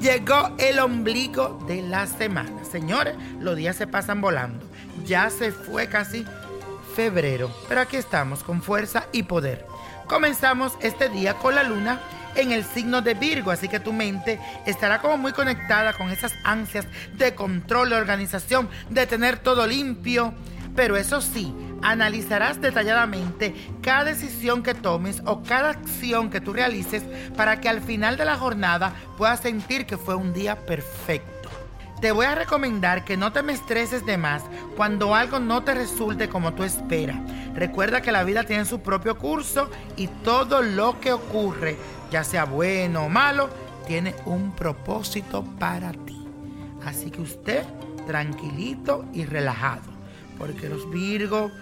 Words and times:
Llegó 0.00 0.54
el 0.58 0.78
ombligo 0.78 1.62
de 1.66 1.82
la 1.82 2.06
semana. 2.06 2.64
Señores, 2.64 3.16
los 3.40 3.56
días 3.56 3.76
se 3.76 3.86
pasan 3.86 4.20
volando. 4.20 4.64
Ya 5.04 5.30
se 5.30 5.52
fue 5.52 5.88
casi 5.88 6.24
febrero, 6.94 7.50
pero 7.68 7.80
aquí 7.80 7.96
estamos 7.96 8.42
con 8.42 8.62
fuerza 8.62 9.06
y 9.12 9.24
poder. 9.24 9.66
Comenzamos 10.06 10.72
este 10.80 11.08
día 11.08 11.34
con 11.34 11.54
la 11.54 11.62
luna 11.62 12.00
en 12.34 12.52
el 12.52 12.64
signo 12.64 13.00
de 13.00 13.14
Virgo, 13.14 13.50
así 13.50 13.68
que 13.68 13.80
tu 13.80 13.92
mente 13.92 14.40
estará 14.66 15.00
como 15.00 15.16
muy 15.16 15.32
conectada 15.32 15.92
con 15.92 16.10
esas 16.10 16.34
ansias 16.44 16.86
de 17.16 17.34
control, 17.34 17.90
de 17.90 17.96
organización, 17.96 18.68
de 18.90 19.06
tener 19.06 19.38
todo 19.38 19.66
limpio. 19.66 20.34
Pero 20.74 20.96
eso 20.96 21.20
sí, 21.20 21.54
analizarás 21.84 22.60
detalladamente 22.60 23.54
cada 23.82 24.04
decisión 24.04 24.62
que 24.62 24.74
tomes 24.74 25.22
o 25.26 25.42
cada 25.42 25.70
acción 25.70 26.30
que 26.30 26.40
tú 26.40 26.52
realices 26.52 27.04
para 27.36 27.60
que 27.60 27.68
al 27.68 27.80
final 27.80 28.16
de 28.16 28.24
la 28.24 28.36
jornada 28.36 28.94
puedas 29.16 29.40
sentir 29.40 29.86
que 29.86 29.98
fue 29.98 30.14
un 30.14 30.32
día 30.32 30.66
perfecto. 30.66 31.50
Te 32.00 32.10
voy 32.10 32.26
a 32.26 32.34
recomendar 32.34 33.04
que 33.04 33.16
no 33.16 33.32
te 33.32 33.42
me 33.42 33.52
estreses 33.52 34.04
de 34.04 34.18
más 34.18 34.42
cuando 34.76 35.14
algo 35.14 35.38
no 35.38 35.62
te 35.62 35.74
resulte 35.74 36.28
como 36.28 36.54
tú 36.54 36.64
esperas. 36.64 37.18
Recuerda 37.54 38.02
que 38.02 38.12
la 38.12 38.24
vida 38.24 38.44
tiene 38.44 38.64
su 38.64 38.80
propio 38.80 39.16
curso 39.16 39.70
y 39.96 40.08
todo 40.08 40.62
lo 40.62 41.00
que 41.00 41.12
ocurre, 41.12 41.76
ya 42.10 42.24
sea 42.24 42.44
bueno 42.44 43.04
o 43.04 43.08
malo, 43.08 43.48
tiene 43.86 44.14
un 44.24 44.52
propósito 44.52 45.44
para 45.58 45.92
ti. 45.92 46.26
Así 46.84 47.10
que 47.10 47.20
usted 47.20 47.64
tranquilito 48.06 49.04
y 49.12 49.24
relajado, 49.24 49.90
porque 50.38 50.68
los 50.68 50.90
Virgos 50.90 51.52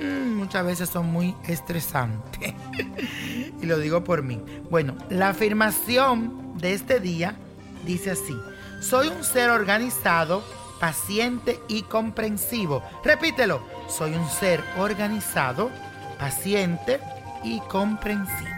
muchas 0.00 0.64
veces 0.64 0.88
son 0.88 1.06
muy 1.06 1.34
estresantes. 1.44 2.54
y 3.62 3.66
lo 3.66 3.78
digo 3.78 4.04
por 4.04 4.22
mí. 4.22 4.42
Bueno, 4.70 4.96
la 5.08 5.30
afirmación 5.30 6.58
de 6.58 6.74
este 6.74 7.00
día 7.00 7.36
dice 7.84 8.12
así. 8.12 8.36
Soy 8.80 9.08
un 9.08 9.22
ser 9.22 9.50
organizado, 9.50 10.42
paciente 10.80 11.60
y 11.68 11.82
comprensivo. 11.82 12.82
Repítelo. 13.04 13.62
Soy 13.88 14.14
un 14.14 14.28
ser 14.28 14.62
organizado, 14.78 15.70
paciente 16.18 17.00
y 17.44 17.60
comprensivo. 17.60 18.50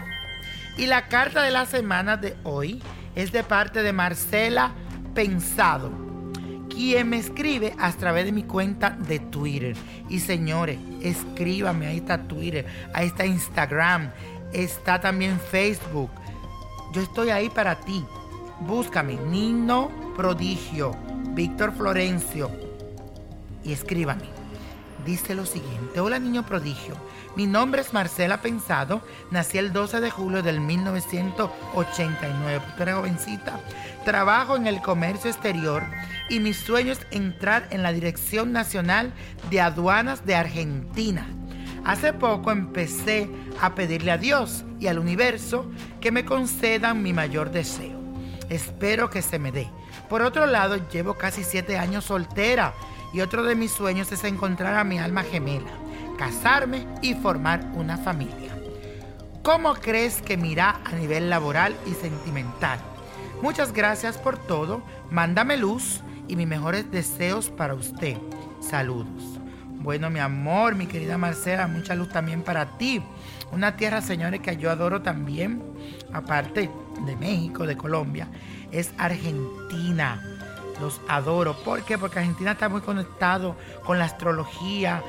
Y 0.77 0.87
la 0.87 1.07
carta 1.07 1.43
de 1.43 1.51
la 1.51 1.65
semana 1.65 2.17
de 2.17 2.35
hoy 2.43 2.81
es 3.15 3.31
de 3.31 3.43
parte 3.43 3.81
de 3.81 3.93
Marcela 3.93 4.71
Pensado, 5.13 5.91
quien 6.75 7.09
me 7.09 7.17
escribe 7.17 7.73
a 7.79 7.91
través 7.93 8.25
de 8.25 8.31
mi 8.31 8.43
cuenta 8.43 8.91
de 8.91 9.19
Twitter. 9.19 9.75
Y 10.09 10.19
señores, 10.19 10.77
escríbame, 11.01 11.87
ahí 11.87 11.97
está 11.97 12.27
Twitter, 12.27 12.65
ahí 12.93 13.07
está 13.07 13.25
Instagram, 13.25 14.11
está 14.51 14.99
también 14.99 15.39
Facebook. 15.39 16.11
Yo 16.93 17.01
estoy 17.01 17.29
ahí 17.29 17.49
para 17.49 17.79
ti. 17.79 18.03
Búscame, 18.59 19.17
Nino 19.29 19.89
Prodigio, 20.15 20.95
Víctor 21.33 21.73
Florencio, 21.73 22.51
y 23.63 23.73
escríbame. 23.73 24.44
Dice 25.05 25.35
lo 25.35 25.45
siguiente, 25.45 25.99
hola 25.99 26.17
niño 26.17 26.47
prodigio, 26.47 26.95
mi 27.35 27.45
nombre 27.45 27.81
es 27.81 27.93
Marcela 27.93 28.41
Pensado, 28.41 29.03
nací 29.29 29.59
el 29.59 29.71
12 29.71 30.01
de 30.01 30.09
julio 30.09 30.41
del 30.41 30.59
1989, 30.59 32.59
porque 32.65 32.81
era 32.81 32.95
jovencita, 32.95 33.59
trabajo 34.03 34.55
en 34.55 34.65
el 34.65 34.81
comercio 34.81 35.29
exterior 35.29 35.83
y 36.27 36.39
mi 36.39 36.55
sueño 36.55 36.91
es 36.91 37.05
entrar 37.11 37.67
en 37.69 37.83
la 37.83 37.91
Dirección 37.91 38.51
Nacional 38.51 39.13
de 39.51 39.61
Aduanas 39.61 40.25
de 40.25 40.33
Argentina. 40.33 41.27
Hace 41.83 42.11
poco 42.11 42.51
empecé 42.51 43.29
a 43.61 43.75
pedirle 43.75 44.11
a 44.11 44.17
Dios 44.17 44.65
y 44.79 44.87
al 44.87 44.97
universo 44.97 45.69
que 46.01 46.11
me 46.11 46.25
concedan 46.25 47.03
mi 47.03 47.13
mayor 47.13 47.51
deseo. 47.51 47.99
Espero 48.49 49.11
que 49.11 49.21
se 49.21 49.37
me 49.37 49.51
dé. 49.51 49.69
Por 50.09 50.23
otro 50.23 50.47
lado, 50.47 50.77
llevo 50.89 51.13
casi 51.13 51.43
siete 51.43 51.77
años 51.77 52.05
soltera 52.05 52.73
y 53.15 53.21
otro 53.21 53.43
de 53.43 53.55
mis 53.55 53.71
sueños 53.71 54.11
es 54.11 54.25
encontrar 54.25 54.75
a 54.75 54.83
mi 54.83 54.99
alma 54.99 55.23
gemela, 55.23 55.71
casarme 56.17 56.85
y 57.01 57.13
formar 57.13 57.65
una 57.73 57.97
familia. 57.97 58.51
¿Cómo 59.41 59.73
crees 59.75 60.21
que 60.21 60.35
me 60.35 60.49
irá 60.49 60.81
a 60.83 60.91
nivel 60.91 61.29
laboral 61.29 61.77
y 61.85 61.93
sentimental? 61.93 62.77
Muchas 63.41 63.71
gracias 63.71 64.17
por 64.17 64.37
todo. 64.37 64.83
Mándame 65.11 65.55
luz 65.55 66.01
y 66.27 66.35
mis 66.35 66.45
mejores 66.45 66.91
deseos 66.91 67.49
para 67.49 67.73
usted. 67.73 68.17
Saludos. 68.59 69.39
Bueno, 69.75 70.09
mi 70.09 70.19
amor, 70.19 70.75
mi 70.75 70.85
querida 70.85 71.17
Marcela, 71.17 71.67
mucha 71.67 71.95
luz 71.95 72.09
también 72.09 72.41
para 72.41 72.77
ti. 72.77 73.01
Una 73.53 73.77
tierra, 73.77 74.01
señores, 74.01 74.41
que 74.41 74.57
yo 74.57 74.69
adoro 74.69 75.03
también, 75.03 75.63
aparte 76.11 76.69
de 77.05 77.15
México, 77.15 77.65
de 77.65 77.77
Colombia, 77.77 78.27
es 78.73 78.91
Argentina. 78.97 80.34
Los 80.79 81.01
adoro. 81.07 81.55
¿Por 81.63 81.83
qué? 81.83 81.97
Porque 81.97 82.19
Argentina 82.19 82.51
está 82.51 82.69
muy 82.69 82.81
conectado 82.81 83.55
con 83.85 83.97
la 83.97 84.05
astrología, 84.05 85.01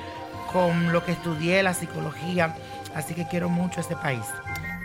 con 0.53 0.93
lo 0.93 1.05
que 1.05 1.13
estudié, 1.13 1.63
la 1.63 1.75
psicología. 1.75 2.57
Así 2.95 3.15
que 3.15 3.27
quiero 3.29 3.49
mucho 3.49 3.81
este 3.81 3.97
país. 3.97 4.25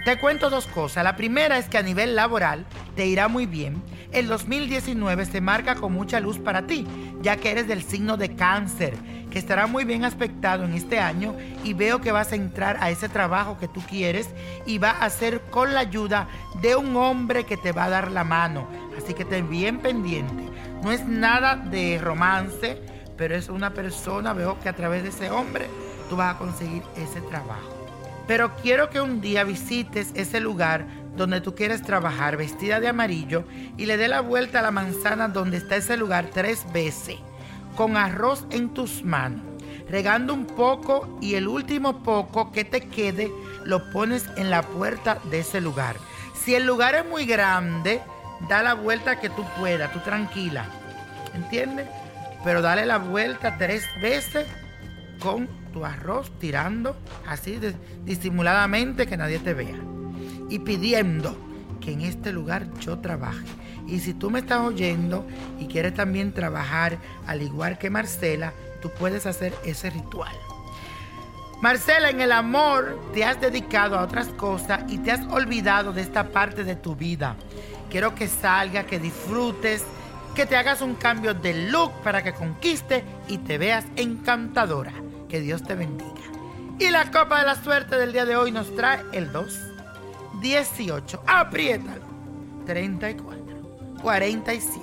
Te 0.03 0.18
cuento 0.18 0.50
dos 0.50 0.66
cosas. 0.66 1.03
La 1.03 1.16
primera 1.16 1.59
es 1.59 1.69
que 1.69 1.78
a 1.78 1.84
nivel 1.84 2.16
laboral 2.16 2.66
te 2.96 3.06
irá 3.06 3.28
muy 3.28 3.46
bien. 3.46 3.84
El 4.12 4.28
2019 4.28 5.25
se 5.25 5.42
marca 5.42 5.75
con 5.75 5.94
mucha 5.94 6.19
luz 6.19 6.40
para 6.40 6.66
ti, 6.66 6.88
ya 7.22 7.38
que 7.38 7.52
eres 7.52 7.68
del 7.68 7.84
signo 7.84 8.18
de 8.18 8.36
cáncer, 8.36 8.96
que 9.30 9.38
estará 9.38 9.68
muy 9.68 9.86
bien 9.86 10.04
aspectado 10.04 10.66
en 10.66 10.74
este 10.74 11.00
año 11.00 11.36
y 11.63 11.74
veo 11.74 12.01
que 12.01 12.12
vas 12.12 12.31
a 12.31 12.36
entrar 12.36 12.78
a 12.81 12.89
ese 12.89 13.10
trabajo 13.10 13.57
que 13.60 13.68
tú 13.68 13.80
quieres 13.88 14.28
y 14.66 14.80
va 14.80 14.89
a 14.89 15.10
ser 15.12 15.42
con 15.51 15.74
la 15.74 15.81
ayuda 15.81 16.28
de 16.62 16.75
un 16.75 16.95
hombre 16.95 17.45
que 17.45 17.56
te 17.56 17.72
va 17.72 17.86
a 17.86 17.89
dar 17.89 18.12
la 18.12 18.24
mano. 18.24 18.68
Así 18.98 19.13
que 19.13 19.24
ten 19.24 19.50
bien 19.50 19.78
pendiente. 19.80 20.50
No 20.81 20.92
es 20.92 21.06
nada 21.07 21.56
de 21.56 22.00
romance, 22.00 22.81
pero 23.18 23.36
es 23.36 23.50
una 23.50 23.72
persona, 23.72 24.33
veo 24.33 24.60
que 24.60 24.69
a 24.69 24.75
través 24.75 25.04
de 25.04 25.10
ese 25.10 25.30
hombre 25.30 25.68
tú 26.10 26.16
vas 26.16 26.36
a 26.36 26.38
conseguir 26.39 26.81
ese 26.95 27.22
trabajo. 27.22 27.69
Pero 28.28 28.56
quiero 28.56 28.89
que 28.89 29.00
un 29.00 29.22
día 29.22 29.44
visites 29.44 30.12
ese 30.16 30.39
lugar 30.39 30.86
donde 31.16 31.42
tú 31.42 31.54
quieres 31.54 31.81
trabajar 31.83 32.38
vestida 32.38 32.80
de 32.80 32.88
amarillo 32.88 33.44
y 33.78 33.86
le 33.86 33.98
dé 33.98 34.07
la 34.07 34.22
vuelta 34.22 34.60
a 34.60 34.63
la 34.63 34.72
manzana 34.72 35.28
donde 35.28 35.57
está 35.57 35.75
ese 35.75 35.98
lugar 35.98 36.30
tres 36.33 36.66
veces, 36.74 37.18
con 37.75 37.95
arroz 37.98 38.45
en 38.50 38.74
tus 38.74 39.04
manos, 39.04 39.44
regando 39.89 40.33
un 40.33 40.45
poco 40.45 41.19
y 41.22 41.36
el 41.36 41.48
último 41.48 42.01
poco 42.04 42.51
que 42.51 42.63
te 42.63 42.88
quede 42.88 43.31
lo 43.66 43.92
pones 43.92 44.25
en 44.38 44.50
la 44.50 44.63
puerta 44.63 45.19
de 45.30 45.39
ese 45.39 45.62
lugar. 45.62 45.98
Si 46.33 46.56
el 46.56 46.66
lugar 46.66 46.95
es 46.95 47.06
muy 47.06 47.25
grande, 47.25 48.01
da 48.50 48.64
la 48.64 48.74
vuelta 48.74 49.20
que 49.20 49.30
tú 49.30 49.46
puedas, 49.58 49.92
tú 49.92 50.00
tranquila. 50.00 50.66
¿Entiendes? 51.34 51.88
pero 52.44 52.62
dale 52.62 52.86
la 52.86 52.98
vuelta 52.98 53.58
tres 53.58 53.86
veces 54.02 54.48
con 55.20 55.48
tu 55.72 55.86
arroz 55.86 56.32
tirando 56.40 56.96
así 57.28 57.60
disimuladamente 58.04 59.08
que 59.08 59.18
nadie 59.18 59.40
te 59.40 59.54
vea 59.54 59.80
y 60.50 60.60
pidiendo 60.60 61.36
que 61.80 61.94
en 61.94 62.02
este 62.02 62.32
lugar 62.32 62.68
yo 62.80 63.00
trabaje. 63.00 63.46
Y 63.88 64.00
si 64.00 64.14
tú 64.14 64.30
me 64.30 64.40
estás 64.40 64.60
oyendo 64.60 65.26
y 65.60 65.68
quieres 65.68 65.94
también 65.94 66.34
trabajar 66.34 66.98
al 67.26 67.42
igual 67.42 67.78
que 67.78 67.90
Marcela, 67.90 68.54
tú 68.82 68.92
puedes 68.92 69.26
hacer 69.26 69.54
ese 69.66 69.90
ritual. 69.90 70.36
Marcela, 71.62 72.10
en 72.10 72.22
el 72.22 72.32
amor 72.32 73.00
te 73.14 73.24
has 73.24 73.40
dedicado 73.40 73.98
a 73.98 74.04
otras 74.04 74.28
cosas 74.30 74.84
y 74.88 74.98
te 74.98 75.12
has 75.12 75.26
olvidado 75.28 75.94
de 75.94 76.02
esta 76.02 76.30
parte 76.30 76.64
de 76.64 76.76
tu 76.76 76.96
vida. 76.96 77.36
Quiero 77.92 78.16
que 78.16 78.28
salga, 78.28 78.86
que 78.86 79.00
disfrutes, 79.00 79.84
que 80.34 80.46
te 80.46 80.56
hagas 80.56 80.82
un 80.82 80.96
cambio 80.96 81.34
de 81.34 81.70
look 81.70 81.92
para 82.04 82.24
que 82.24 82.34
conquiste 82.34 83.04
y 83.28 83.40
te 83.40 83.58
veas 83.58 83.86
encantadora. 83.98 84.94
Que 85.28 85.42
Dios 85.42 85.62
te 85.64 85.76
bendiga. 85.76 86.10
Y 86.80 86.90
la 86.90 87.12
copa 87.12 87.40
de 87.40 87.46
la 87.46 87.56
suerte 87.56 87.98
del 87.98 88.14
día 88.14 88.26
de 88.26 88.36
hoy 88.36 88.52
nos 88.52 88.74
trae 88.76 89.04
el 89.12 89.32
2, 89.32 89.60
18, 90.42 91.24
apriétalo, 91.28 92.02
34, 92.66 93.36
47, 94.02 94.82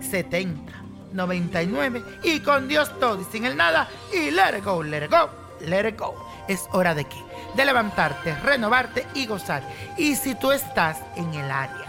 70, 0.00 0.72
99 1.12 2.04
y 2.22 2.40
con 2.40 2.68
Dios 2.68 2.96
todo 3.00 3.20
y 3.20 3.24
sin 3.32 3.44
el 3.44 3.56
nada 3.56 3.88
y 4.12 4.30
let 4.30 4.58
it 4.58 4.64
go, 4.64 4.82
let 4.82 5.04
it 5.04 5.10
go 5.10 5.42
let 5.66 5.88
it 5.88 5.98
go. 5.98 6.14
Es 6.48 6.68
hora 6.72 6.94
de 6.94 7.04
qué? 7.04 7.18
De 7.54 7.64
levantarte, 7.64 8.34
renovarte 8.36 9.06
y 9.14 9.26
gozar. 9.26 9.62
Y 9.96 10.16
si 10.16 10.34
tú 10.34 10.52
estás 10.52 10.98
en 11.16 11.32
el 11.34 11.50
área 11.50 11.81